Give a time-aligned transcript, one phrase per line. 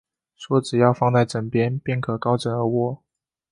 [0.35, 3.03] 说只要放在枕边，便可高枕而卧